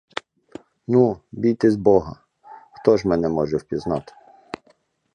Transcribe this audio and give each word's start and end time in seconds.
Ну, 0.87 1.19
бійтесь 1.31 1.75
бога, 1.75 2.15
хто 2.71 2.97
ж 2.97 3.07
мене 3.07 3.29
може 3.29 3.57
впізнати? 3.57 4.13